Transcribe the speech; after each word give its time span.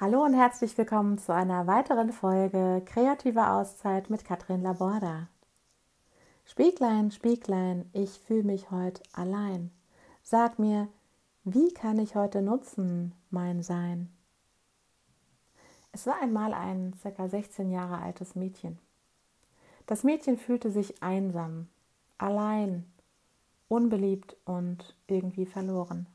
Hallo 0.00 0.24
und 0.24 0.32
herzlich 0.32 0.78
willkommen 0.78 1.18
zu 1.18 1.34
einer 1.34 1.66
weiteren 1.66 2.12
Folge 2.12 2.82
Kreative 2.86 3.50
Auszeit 3.50 4.10
mit 4.10 4.24
Katrin 4.24 4.62
Laborda. 4.62 5.26
Spieglein, 6.44 7.10
Spieglein, 7.10 7.90
ich 7.92 8.10
fühle 8.10 8.44
mich 8.44 8.70
heute 8.70 9.02
allein. 9.12 9.72
Sag 10.22 10.60
mir, 10.60 10.86
wie 11.42 11.74
kann 11.74 11.98
ich 11.98 12.14
heute 12.14 12.42
nutzen, 12.42 13.12
mein 13.30 13.64
Sein? 13.64 14.08
Es 15.90 16.06
war 16.06 16.22
einmal 16.22 16.54
ein 16.54 16.94
ca. 17.02 17.28
16 17.28 17.72
Jahre 17.72 17.98
altes 17.98 18.36
Mädchen. 18.36 18.78
Das 19.86 20.04
Mädchen 20.04 20.38
fühlte 20.38 20.70
sich 20.70 21.02
einsam, 21.02 21.66
allein, 22.18 22.84
unbeliebt 23.66 24.36
und 24.44 24.94
irgendwie 25.08 25.46
verloren. 25.46 26.06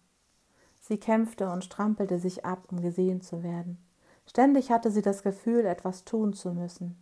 Sie 0.85 0.97
kämpfte 0.97 1.49
und 1.49 1.63
strampelte 1.63 2.19
sich 2.19 2.43
ab, 2.43 2.67
um 2.69 2.81
gesehen 2.81 3.21
zu 3.21 3.41
werden. 3.41 3.77
Ständig 4.25 4.69
hatte 4.69 4.91
sie 4.91 5.01
das 5.01 5.23
Gefühl, 5.23 5.65
etwas 5.65 6.03
tun 6.03 6.33
zu 6.33 6.51
müssen. 6.51 7.01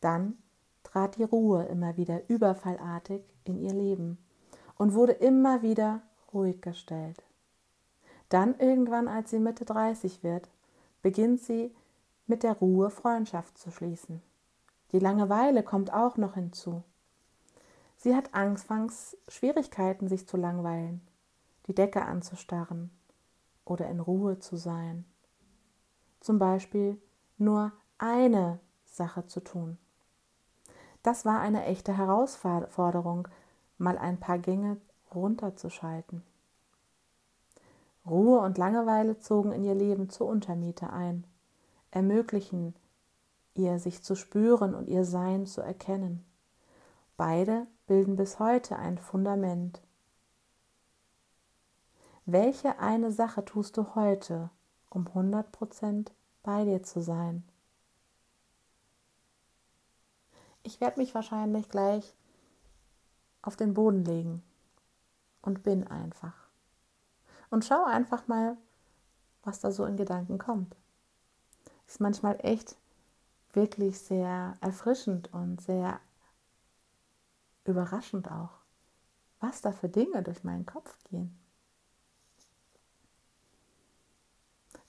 Dann 0.00 0.36
trat 0.82 1.16
die 1.16 1.22
Ruhe 1.22 1.62
immer 1.66 1.96
wieder 1.96 2.28
überfallartig 2.28 3.22
in 3.44 3.62
ihr 3.62 3.72
Leben 3.72 4.18
und 4.76 4.94
wurde 4.94 5.12
immer 5.12 5.62
wieder 5.62 6.02
ruhig 6.34 6.60
gestellt. 6.62 7.22
Dann 8.28 8.58
irgendwann, 8.58 9.06
als 9.06 9.30
sie 9.30 9.38
Mitte 9.38 9.64
30 9.66 10.24
wird, 10.24 10.48
beginnt 11.00 11.40
sie 11.42 11.72
mit 12.26 12.42
der 12.42 12.54
Ruhe 12.54 12.90
Freundschaft 12.90 13.56
zu 13.56 13.70
schließen. 13.70 14.20
Die 14.90 14.98
Langeweile 14.98 15.62
kommt 15.62 15.92
auch 15.92 16.16
noch 16.16 16.34
hinzu. 16.34 16.82
Sie 17.98 18.16
hat 18.16 18.34
anfangs 18.34 19.16
Schwierigkeiten, 19.28 20.08
sich 20.08 20.26
zu 20.26 20.36
langweilen, 20.36 21.02
die 21.68 21.74
Decke 21.74 22.02
anzustarren 22.02 22.90
oder 23.64 23.88
in 23.88 24.00
Ruhe 24.00 24.38
zu 24.38 24.56
sein. 24.56 25.04
Zum 26.20 26.38
Beispiel 26.38 27.00
nur 27.38 27.72
eine 27.98 28.60
Sache 28.84 29.26
zu 29.26 29.40
tun. 29.40 29.78
Das 31.02 31.24
war 31.24 31.40
eine 31.40 31.64
echte 31.64 31.96
Herausforderung, 31.96 33.28
mal 33.78 33.98
ein 33.98 34.20
paar 34.20 34.38
Gänge 34.38 34.76
runterzuschalten. 35.14 36.22
Ruhe 38.06 38.40
und 38.40 38.58
Langeweile 38.58 39.18
zogen 39.18 39.52
in 39.52 39.64
ihr 39.64 39.74
Leben 39.74 40.10
zur 40.10 40.26
Untermiete 40.26 40.90
ein, 40.90 41.24
ermöglichen 41.90 42.74
ihr 43.54 43.78
sich 43.78 44.02
zu 44.02 44.14
spüren 44.14 44.74
und 44.74 44.88
ihr 44.88 45.04
Sein 45.04 45.46
zu 45.46 45.60
erkennen. 45.60 46.24
Beide 47.16 47.66
bilden 47.86 48.16
bis 48.16 48.38
heute 48.38 48.76
ein 48.76 48.98
Fundament 48.98 49.80
welche 52.24 52.78
eine 52.78 53.10
Sache 53.10 53.44
tust 53.44 53.76
du 53.76 53.94
heute, 53.94 54.50
um 54.90 55.06
100% 55.08 56.10
bei 56.42 56.64
dir 56.64 56.82
zu 56.82 57.00
sein? 57.00 57.44
Ich 60.62 60.80
werde 60.80 61.00
mich 61.00 61.14
wahrscheinlich 61.14 61.68
gleich 61.68 62.14
auf 63.42 63.56
den 63.56 63.74
Boden 63.74 64.04
legen 64.04 64.42
und 65.42 65.64
bin 65.64 65.86
einfach. 65.88 66.34
Und 67.50 67.64
schau 67.64 67.84
einfach 67.84 68.28
mal, 68.28 68.56
was 69.42 69.60
da 69.60 69.72
so 69.72 69.84
in 69.84 69.96
Gedanken 69.96 70.38
kommt. 70.38 70.76
Ist 71.88 72.00
manchmal 72.00 72.38
echt 72.42 72.76
wirklich 73.52 73.98
sehr 73.98 74.56
erfrischend 74.60 75.32
und 75.34 75.60
sehr 75.60 76.00
überraschend 77.64 78.30
auch, 78.30 78.60
was 79.40 79.60
da 79.60 79.72
für 79.72 79.88
Dinge 79.88 80.22
durch 80.22 80.44
meinen 80.44 80.64
Kopf 80.64 80.96
gehen. 81.04 81.41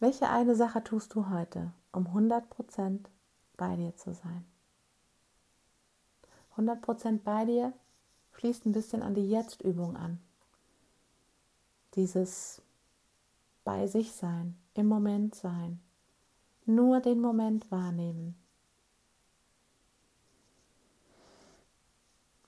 Welche 0.04 0.30
eine 0.30 0.54
Sache 0.54 0.84
tust 0.84 1.16
du 1.16 1.30
heute, 1.30 1.72
um 1.94 2.08
100% 2.08 3.06
bei 3.56 3.78
dir 3.78 3.96
zu 3.96 4.14
sein? 4.14 4.44
100% 6.58 7.20
bei 7.24 7.46
dir 7.46 7.72
schließt 8.34 8.66
ein 8.66 8.74
bisschen 8.74 9.02
an 9.02 9.16
die 9.16 9.30
Jetzt-Übung 9.30 9.96
an. 9.96 10.20
Dieses 11.96 12.62
bei 13.64 13.88
sich 13.88 14.12
sein, 14.12 14.58
im 14.74 14.88
Moment 14.88 15.36
sein, 15.36 15.80
nur 16.66 17.00
den 17.00 17.22
Moment 17.22 17.72
wahrnehmen. 17.72 18.36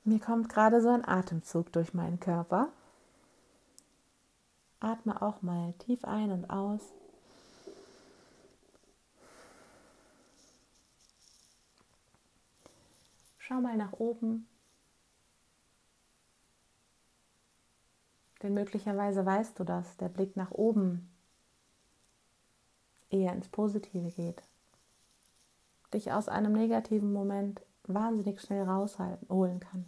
Mir 0.04 0.20
kommt 0.20 0.50
gerade 0.50 0.82
so 0.82 0.90
ein 0.90 1.08
Atemzug 1.08 1.72
durch 1.72 1.94
meinen 1.94 2.20
Körper. 2.20 2.68
Atme 4.82 5.22
auch 5.22 5.42
mal 5.42 5.72
tief 5.80 6.04
ein 6.04 6.34
und 6.34 6.50
aus. 6.50 6.82
Schau 13.48 13.62
mal 13.62 13.78
nach 13.78 13.94
oben. 13.94 14.48
Denn 18.42 18.56
möglicherweise 18.56 19.24
weißt 19.24 19.60
du, 19.60 19.64
dass 19.64 19.98
der 19.98 20.10
Blick 20.10 20.36
nach 20.36 20.50
oben 20.50 21.08
eher 23.12 23.34
ins 23.34 23.48
Positive 23.48 24.10
geht. 24.10 24.42
Dich 25.94 26.12
aus 26.12 26.28
einem 26.28 26.54
negativen 26.54 27.14
Moment 27.14 27.62
wahnsinnig 27.84 28.42
schnell 28.42 28.64
rausholen 28.64 29.60
kann. 29.60 29.86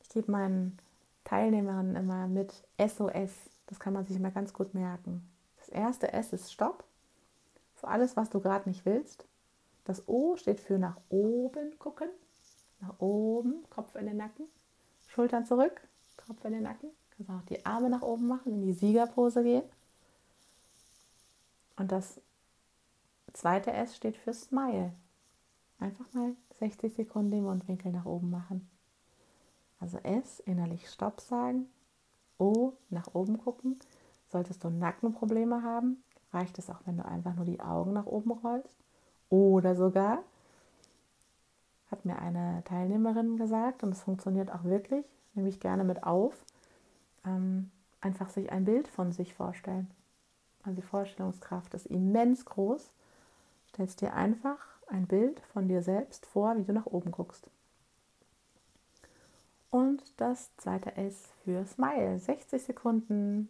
Ich 0.00 0.08
gebe 0.08 0.32
meinen 0.32 0.78
Teilnehmerinnen 1.24 1.94
immer 1.94 2.26
mit 2.26 2.54
SOS. 2.78 3.32
Das 3.66 3.78
kann 3.78 3.92
man 3.92 4.06
sich 4.06 4.16
immer 4.16 4.30
ganz 4.30 4.54
gut 4.54 4.72
merken. 4.72 5.28
Das 5.58 5.68
erste 5.68 6.10
S 6.14 6.32
ist 6.32 6.50
Stopp. 6.50 6.84
Für 7.74 7.88
alles, 7.88 8.16
was 8.16 8.30
du 8.30 8.40
gerade 8.40 8.66
nicht 8.66 8.86
willst. 8.86 9.26
Das 9.90 10.06
O 10.06 10.36
steht 10.36 10.60
für 10.60 10.78
nach 10.78 10.98
oben 11.08 11.76
gucken. 11.80 12.08
Nach 12.78 13.00
oben, 13.00 13.68
Kopf 13.70 13.96
in 13.96 14.06
den 14.06 14.18
Nacken. 14.18 14.46
Schultern 15.08 15.44
zurück, 15.44 15.80
Kopf 16.16 16.44
in 16.44 16.52
den 16.52 16.62
Nacken. 16.62 16.90
Kannst 17.10 17.28
auch 17.32 17.42
die 17.48 17.66
Arme 17.66 17.90
nach 17.90 18.02
oben 18.02 18.28
machen, 18.28 18.52
in 18.52 18.62
die 18.62 18.72
Siegerpose 18.72 19.42
gehen. 19.42 19.64
Und 21.74 21.90
das 21.90 22.20
zweite 23.32 23.72
S 23.72 23.96
steht 23.96 24.16
für 24.16 24.32
Smile. 24.32 24.92
Einfach 25.80 26.06
mal 26.12 26.36
60 26.60 26.94
Sekunden 26.94 27.32
den 27.32 27.42
Mundwinkel 27.42 27.90
nach 27.90 28.06
oben 28.06 28.30
machen. 28.30 28.70
Also 29.80 29.98
S, 30.04 30.38
innerlich 30.46 30.88
Stopp 30.88 31.20
sagen. 31.20 31.68
O, 32.38 32.74
nach 32.90 33.12
oben 33.12 33.38
gucken. 33.38 33.80
Solltest 34.28 34.62
du 34.62 34.70
Nackenprobleme 34.70 35.64
haben, 35.64 36.04
reicht 36.32 36.60
es 36.60 36.70
auch, 36.70 36.78
wenn 36.84 36.96
du 36.96 37.04
einfach 37.04 37.34
nur 37.34 37.44
die 37.44 37.58
Augen 37.58 37.92
nach 37.92 38.06
oben 38.06 38.30
rollst. 38.30 38.78
Oder 39.30 39.74
sogar, 39.74 40.22
hat 41.90 42.04
mir 42.04 42.18
eine 42.18 42.62
Teilnehmerin 42.64 43.36
gesagt, 43.36 43.82
und 43.82 43.92
es 43.92 44.02
funktioniert 44.02 44.52
auch 44.52 44.64
wirklich, 44.64 45.06
nehme 45.34 45.48
ich 45.48 45.60
gerne 45.60 45.84
mit 45.84 46.04
auf, 46.04 46.44
ähm, 47.24 47.70
einfach 48.00 48.28
sich 48.30 48.52
ein 48.52 48.64
Bild 48.64 48.88
von 48.88 49.12
sich 49.12 49.34
vorstellen. 49.34 49.90
Also 50.62 50.76
die 50.80 50.86
Vorstellungskraft 50.86 51.74
ist 51.74 51.86
immens 51.86 52.44
groß. 52.44 52.92
Stellst 53.68 54.00
dir 54.00 54.14
einfach 54.14 54.58
ein 54.88 55.06
Bild 55.06 55.40
von 55.52 55.68
dir 55.68 55.82
selbst 55.82 56.26
vor, 56.26 56.56
wie 56.58 56.64
du 56.64 56.72
nach 56.72 56.86
oben 56.86 57.12
guckst. 57.12 57.48
Und 59.70 60.02
das 60.20 60.54
zweite 60.56 60.96
S 60.96 61.28
für 61.44 61.64
Smile. 61.64 62.18
60 62.18 62.62
Sekunden 62.62 63.48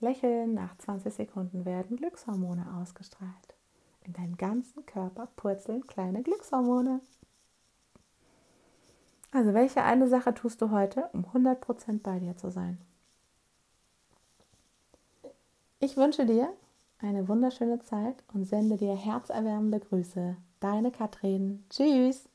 lächeln, 0.00 0.54
nach 0.54 0.76
20 0.78 1.12
Sekunden 1.12 1.64
werden 1.64 1.96
Glückshormone 1.96 2.66
ausgestrahlt. 2.80 3.53
In 4.04 4.12
deinem 4.12 4.36
ganzen 4.36 4.84
Körper 4.86 5.28
purzeln 5.36 5.86
kleine 5.86 6.22
Glückshormone. 6.22 7.00
Also 9.32 9.52
welche 9.52 9.82
eine 9.82 10.08
Sache 10.08 10.32
tust 10.32 10.62
du 10.62 10.70
heute, 10.70 11.08
um 11.12 11.24
100% 11.24 12.00
bei 12.02 12.20
dir 12.20 12.36
zu 12.36 12.50
sein? 12.50 12.78
Ich 15.80 15.96
wünsche 15.96 16.24
dir 16.24 16.52
eine 17.00 17.28
wunderschöne 17.28 17.80
Zeit 17.80 18.22
und 18.32 18.44
sende 18.44 18.76
dir 18.76 18.94
herzerwärmende 18.94 19.80
Grüße. 19.80 20.36
Deine 20.60 20.90
Katrin. 20.90 21.64
Tschüss. 21.68 22.28